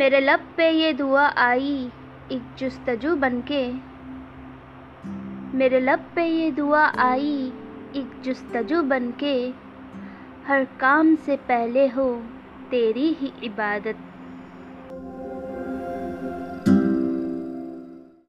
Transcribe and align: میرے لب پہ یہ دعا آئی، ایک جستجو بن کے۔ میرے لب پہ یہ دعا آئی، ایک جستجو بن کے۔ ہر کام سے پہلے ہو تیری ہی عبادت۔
میرے 0.00 0.20
لب 0.20 0.56
پہ 0.56 0.70
یہ 0.70 0.92
دعا 0.92 1.30
آئی، 1.36 1.88
ایک 2.28 2.58
جستجو 2.58 3.16
بن 3.16 3.40
کے۔ 3.44 3.72
میرے 5.54 5.80
لب 5.80 6.14
پہ 6.14 6.20
یہ 6.20 6.50
دعا 6.50 6.90
آئی، 6.96 7.50
ایک 7.92 8.24
جستجو 8.24 8.82
بن 8.82 9.10
کے۔ 9.16 9.50
ہر 10.48 10.62
کام 10.76 11.14
سے 11.24 11.36
پہلے 11.46 11.88
ہو 11.96 12.20
تیری 12.70 13.14
ہی 13.22 13.28
عبادت۔ 13.42 14.22